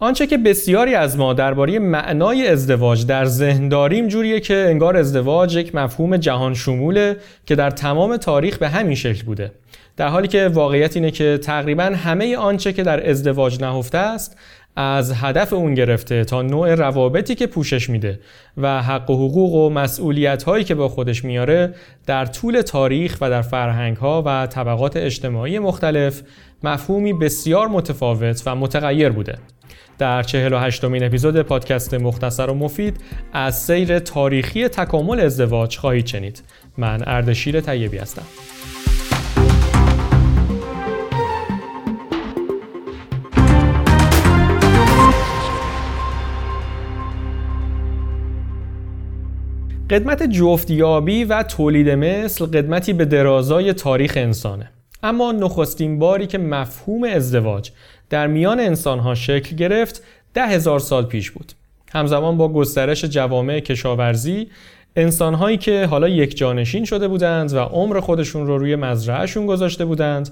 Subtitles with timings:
[0.00, 5.56] آنچه که بسیاری از ما درباره معنای ازدواج در ذهن داریم جوریه که انگار ازدواج
[5.56, 9.52] یک مفهوم جهان شموله که در تمام تاریخ به همین شکل بوده.
[9.96, 14.36] در حالی که واقعیت اینه که تقریبا همه آنچه که در ازدواج نهفته است
[14.76, 18.20] از هدف اون گرفته تا نوع روابطی که پوشش میده
[18.56, 21.74] و حق و حقوق و مسئولیت هایی که با خودش میاره
[22.06, 26.22] در طول تاریخ و در فرهنگ ها و طبقات اجتماعی مختلف
[26.62, 29.38] مفهومی بسیار متفاوت و متغیر بوده.
[29.98, 32.96] در 48 مین اپیزود پادکست مختصر و مفید
[33.32, 36.42] از سیر تاریخی تکامل ازدواج خواهید شنید.
[36.78, 38.22] من اردشیر طیبی هستم.
[49.90, 54.70] قدمت جفتیابی و تولید مثل قدمتی به درازای تاریخ انسانه.
[55.02, 57.70] اما نخستین باری که مفهوم ازدواج
[58.10, 60.02] در میان انسانها شکل گرفت
[60.34, 61.52] ده هزار سال پیش بود
[61.92, 64.48] همزمان با گسترش جوامع کشاورزی
[64.96, 70.30] انسانهایی که حالا یک جانشین شده بودند و عمر خودشون رو روی مزرعهشون گذاشته بودند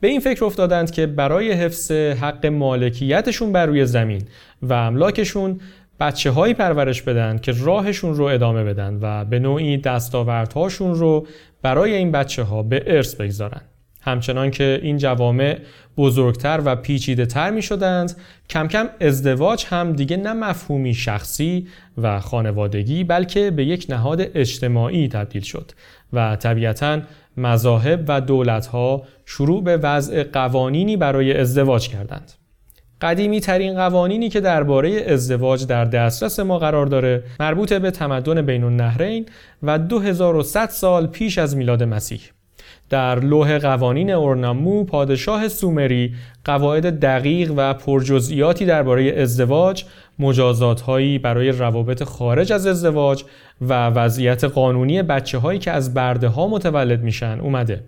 [0.00, 4.22] به این فکر افتادند که برای حفظ حق مالکیتشون بر روی زمین
[4.62, 5.60] و املاکشون
[6.00, 11.26] بچه هایی پرورش بدن که راهشون رو ادامه بدن و به نوعی دستاوردهاشون رو
[11.62, 13.60] برای این بچه ها به ارث بگذارن.
[14.08, 15.58] همچنان که این جوامع
[15.96, 18.16] بزرگتر و پیچیده تر می شدند
[18.50, 25.08] کم کم ازدواج هم دیگه نه مفهومی شخصی و خانوادگی بلکه به یک نهاد اجتماعی
[25.08, 25.72] تبدیل شد
[26.12, 27.00] و طبیعتا
[27.36, 32.32] مذاهب و دولتها شروع به وضع قوانینی برای ازدواج کردند.
[33.00, 38.64] قدیمی ترین قوانینی که درباره ازدواج در دسترس ما قرار داره مربوط به تمدن بین
[38.64, 39.26] النهرین
[39.62, 42.20] و 2100 سال پیش از میلاد مسیح
[42.90, 49.84] در لوح قوانین اورنامو پادشاه سومری قواعد دقیق و پرجزئیاتی درباره ازدواج
[50.18, 53.24] مجازاتهایی برای روابط خارج از ازدواج
[53.60, 57.84] و وضعیت قانونی بچه هایی که از برده ها متولد میشن اومده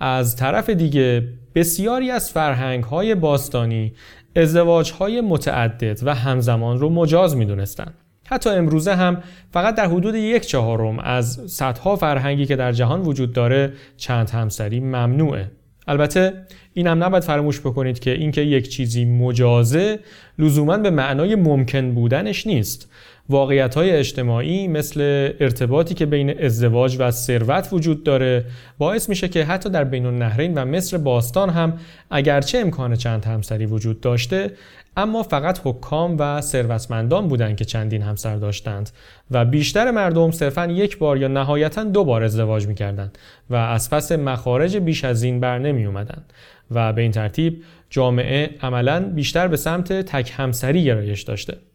[0.00, 3.92] از طرف دیگه بسیاری از فرهنگ های باستانی
[4.36, 7.94] ازدواج های متعدد و همزمان رو مجاز می دونستن.
[8.30, 9.22] حتی امروزه هم
[9.52, 14.80] فقط در حدود یک چهارم از صدها فرهنگی که در جهان وجود داره چند همسری
[14.80, 15.50] ممنوعه.
[15.86, 16.32] البته
[16.74, 19.98] این هم نباید فراموش بکنید که اینکه یک چیزی مجازه
[20.38, 22.90] لزوما به معنای ممکن بودنش نیست
[23.28, 25.00] واقعیت های اجتماعی مثل
[25.40, 28.44] ارتباطی که بین ازدواج و ثروت وجود داره
[28.78, 31.78] باعث میشه که حتی در بین النهرین و مصر باستان هم
[32.10, 34.52] اگرچه امکان چند همسری وجود داشته
[34.96, 38.90] اما فقط حکام و ثروتمندان بودند که چندین همسر داشتند
[39.30, 43.18] و بیشتر مردم صرفا یک بار یا نهایتا دو بار ازدواج می‌کردند
[43.50, 46.22] و از پس مخارج بیش از این بر نمی اومدن
[46.70, 51.67] و به این ترتیب جامعه عملا بیشتر به سمت تک همسری گرایش داشته.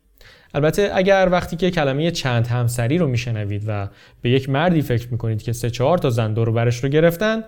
[0.53, 3.87] البته اگر وقتی که کلمه چند همسری رو میشنوید و
[4.21, 7.43] به یک مردی فکر می‌کنید که سه چهار تا زن دور برش رو گرفتن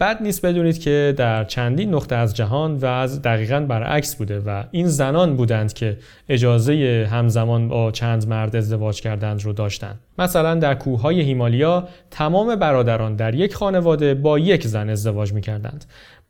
[0.00, 4.64] بد نیست بدونید که در چندین نقطه از جهان و از دقیقا برعکس بوده و
[4.70, 5.96] این زنان بودند که
[6.28, 10.00] اجازه همزمان با چند مرد ازدواج کردند رو داشتند.
[10.18, 15.84] مثلا در کوههای هیمالیا تمام برادران در یک خانواده با یک زن ازدواج می‌کردند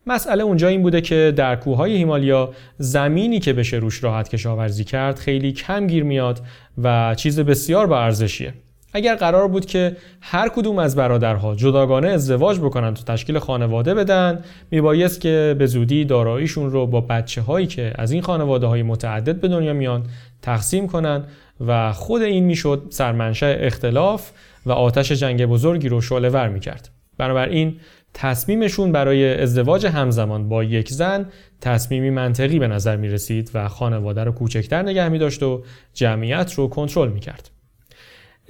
[0.08, 5.18] مسئله اونجا این بوده که در کوههای هیمالیا زمینی که بشه روش راحت کشاورزی کرد
[5.18, 6.40] خیلی کم گیر میاد
[6.82, 8.54] و چیز بسیار با ارزشیه.
[8.92, 14.44] اگر قرار بود که هر کدوم از برادرها جداگانه ازدواج بکنن تو تشکیل خانواده بدن
[14.70, 19.40] میبایست که به زودی داراییشون رو با بچه هایی که از این خانواده های متعدد
[19.40, 20.04] به دنیا میان
[20.42, 21.24] تقسیم کنن
[21.66, 24.30] و خود این می‌شد سرمنشه اختلاف
[24.66, 26.97] و آتش جنگ بزرگی رو شعله ور می‌کرد.
[27.18, 27.80] بنابراین
[28.14, 31.26] تصمیمشون برای ازدواج همزمان با یک زن
[31.60, 35.62] تصمیمی منطقی به نظر می رسید و خانواده رو کوچکتر نگه می داشت و
[35.94, 37.50] جمعیت رو کنترل می کرد.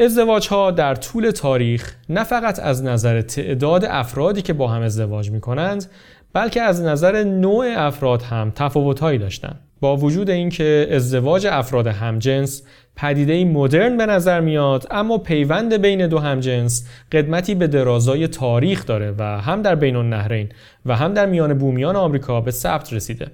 [0.00, 5.30] ازدواج ها در طول تاریخ نه فقط از نظر تعداد افرادی که با هم ازدواج
[5.30, 5.86] می کنند
[6.32, 9.67] بلکه از نظر نوع افراد هم تفاوت هایی داشتند.
[9.80, 12.62] با وجود اینکه ازدواج افراد همجنس
[12.96, 19.14] پدیده مدرن به نظر میاد اما پیوند بین دو همجنس قدمتی به درازای تاریخ داره
[19.18, 20.48] و هم در بین النهرین
[20.86, 23.26] و هم در میان بومیان آمریکا به ثبت رسیده.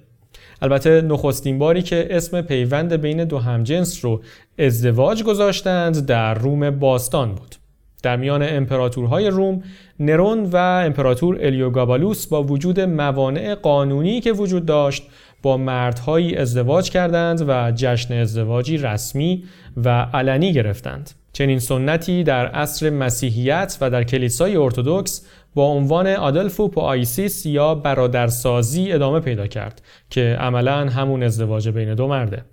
[0.62, 4.22] البته نخستین باری که اسم پیوند بین دو همجنس رو
[4.58, 7.54] ازدواج گذاشتند در روم باستان بود.
[8.02, 9.62] در میان امپراتورهای روم
[10.00, 15.08] نرون و امپراتور الیوگابالوس با وجود موانع قانونی که وجود داشت
[15.44, 19.44] با مردهایی ازدواج کردند و جشن ازدواجی رسمی
[19.76, 21.11] و علنی گرفتند.
[21.32, 28.93] چنین سنتی در عصر مسیحیت و در کلیسای ارتودکس با عنوان آدلفو آیسیس یا برادرسازی
[28.93, 32.44] ادامه پیدا کرد که عملا همون ازدواج بین دو مرده.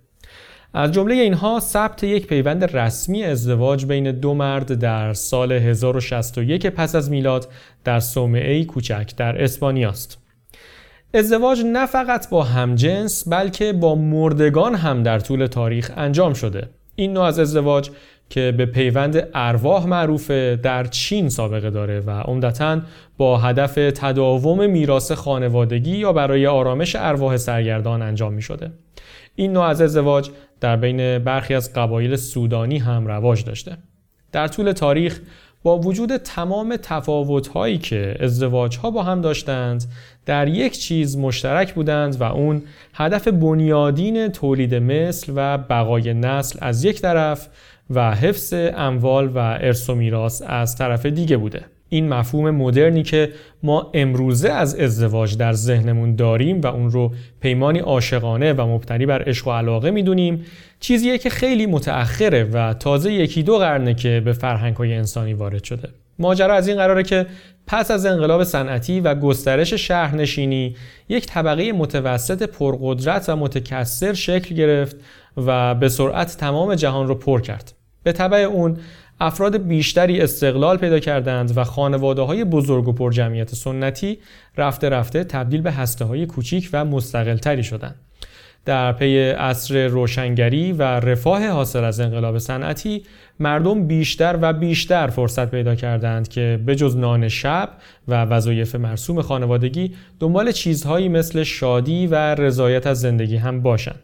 [0.73, 6.95] از جمله اینها ثبت یک پیوند رسمی ازدواج بین دو مرد در سال 1061 پس
[6.95, 7.47] از میلاد
[7.83, 10.20] در صومعه کوچک در اسپانیا است.
[11.13, 16.69] ازدواج نه فقط با همجنس بلکه با مردگان هم در طول تاریخ انجام شده.
[16.95, 17.89] این نوع از ازدواج
[18.29, 22.81] که به پیوند ارواح معروفه در چین سابقه داره و عمدتا
[23.17, 28.71] با هدف تداوم میراث خانوادگی یا برای آرامش ارواح سرگردان انجام می شده.
[29.35, 30.29] این نوع از ازدواج
[30.61, 33.77] در بین برخی از قبایل سودانی هم رواج داشته.
[34.31, 35.19] در طول تاریخ
[35.63, 39.85] با وجود تمام تفاوت‌هایی که ازدواج‌ها با هم داشتند
[40.25, 42.63] در یک چیز مشترک بودند و اون
[42.93, 47.47] هدف بنیادین تولید مثل و بقای نسل از یک طرف
[47.89, 51.65] و حفظ اموال و ارث و میراث از طرف دیگه بوده.
[51.93, 53.29] این مفهوم مدرنی که
[53.63, 59.23] ما امروزه از ازدواج در ذهنمون داریم و اون رو پیمانی عاشقانه و مبتنی بر
[59.29, 60.45] عشق و علاقه می‌دونیم
[60.79, 65.89] چیزیه که خیلی متأخره و تازه یکی دو قرنه که به فرهنگ‌های انسانی وارد شده.
[66.19, 67.25] ماجرا از این قراره که
[67.67, 70.75] پس از انقلاب صنعتی و گسترش شهرنشینی
[71.09, 74.95] یک طبقه متوسط پرقدرت و متکثر شکل گرفت
[75.37, 77.73] و به سرعت تمام جهان رو پر کرد.
[78.03, 78.77] به طبع اون
[79.21, 84.19] افراد بیشتری استقلال پیدا کردند و خانواده های بزرگ و پر جمعیت سنتی
[84.57, 87.95] رفته رفته تبدیل به هسته های کوچیک و مستقل تری شدند.
[88.65, 93.03] در پی عصر روشنگری و رفاه حاصل از انقلاب صنعتی
[93.39, 97.69] مردم بیشتر و بیشتر فرصت پیدا کردند که به جز نان شب
[98.07, 103.99] و وظایف مرسوم خانوادگی دنبال چیزهایی مثل شادی و رضایت از زندگی هم باشند.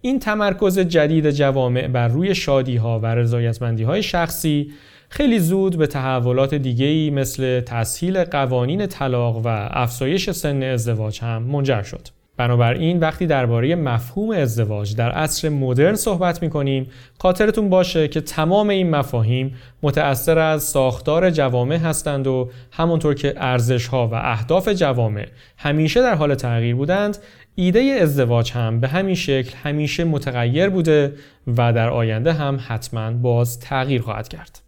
[0.00, 4.72] این تمرکز جدید جوامع بر روی شادی ها و رضایتمندی های شخصی
[5.08, 11.82] خیلی زود به تحولات دیگه‌ای مثل تسهیل قوانین طلاق و افزایش سن ازدواج هم منجر
[11.82, 12.08] شد.
[12.38, 16.86] بنابراین وقتی درباره مفهوم ازدواج در عصر مدرن صحبت می کنیم
[17.18, 23.86] خاطرتون باشه که تمام این مفاهیم متأثر از ساختار جوامع هستند و همونطور که ارزش
[23.86, 27.18] ها و اهداف جوامع همیشه در حال تغییر بودند
[27.60, 31.14] ایده ازدواج هم به همین شکل همیشه متغیر بوده
[31.46, 34.62] و در آینده هم حتما باز تغییر خواهد کرد.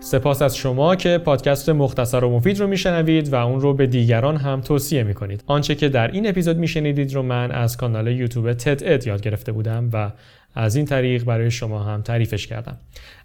[0.00, 4.36] سپاس از شما که پادکست مختصر و مفید رو میشنوید و اون رو به دیگران
[4.36, 5.44] هم توصیه می‌کنید.
[5.46, 9.90] آنچه که در این اپیزود میشنیدید رو من از کانال یوتیوب TED-Ed یاد گرفته بودم
[9.92, 10.10] و
[10.54, 12.76] از این طریق برای شما هم تعریفش کردم.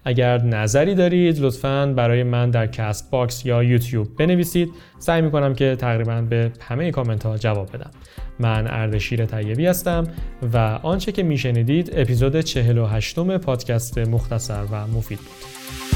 [0.05, 4.69] اگر نظری دارید لطفا برای من در Castbox یا یوتیوب بنویسید.
[4.99, 7.91] سعی می‌کنم که تقریبا به همه کامنت ها جواب بدم.
[8.39, 10.07] من اردشیر طیبی هستم
[10.53, 15.92] و آنچه که میشنیدید اپیزود 48 پادکست مختصر و مفید بود.